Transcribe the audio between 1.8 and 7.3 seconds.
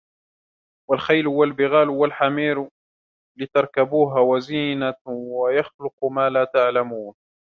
وَالْحَمِيرَ لِتَرْكَبُوهَا وَزِينَةً وَيَخْلُقُ مَا لَا تَعْلَمُونَ